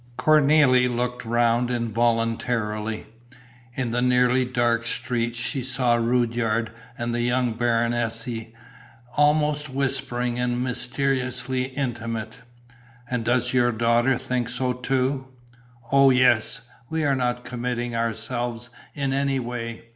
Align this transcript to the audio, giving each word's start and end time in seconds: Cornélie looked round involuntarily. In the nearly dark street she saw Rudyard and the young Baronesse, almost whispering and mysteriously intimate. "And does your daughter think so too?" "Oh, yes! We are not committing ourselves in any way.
Cornélie 0.17 0.89
looked 0.89 1.23
round 1.25 1.69
involuntarily. 1.69 3.05
In 3.75 3.91
the 3.91 4.01
nearly 4.01 4.45
dark 4.45 4.83
street 4.87 5.35
she 5.35 5.61
saw 5.61 5.93
Rudyard 5.93 6.71
and 6.97 7.13
the 7.13 7.21
young 7.21 7.53
Baronesse, 7.53 8.27
almost 9.15 9.69
whispering 9.69 10.39
and 10.39 10.63
mysteriously 10.63 11.65
intimate. 11.65 12.37
"And 13.11 13.23
does 13.23 13.53
your 13.53 13.71
daughter 13.71 14.17
think 14.17 14.49
so 14.49 14.73
too?" 14.73 15.27
"Oh, 15.91 16.09
yes! 16.09 16.61
We 16.89 17.03
are 17.03 17.15
not 17.15 17.45
committing 17.45 17.95
ourselves 17.95 18.71
in 18.95 19.13
any 19.13 19.39
way. 19.39 19.83